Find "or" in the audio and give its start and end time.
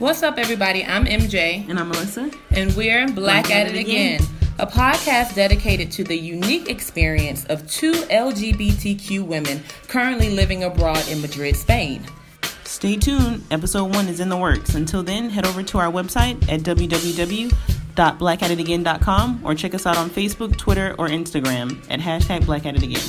19.44-19.54, 20.98-21.08